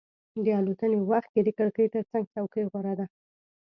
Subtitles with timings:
[0.45, 3.05] د الوتنې وخت کې د کړکۍ ترڅنګ څوکۍ غوره ده.